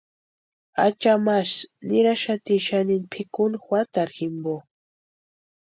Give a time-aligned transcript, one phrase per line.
[0.85, 4.53] Achamasï niraxati xanini pʼikuni juatarhu jimpo.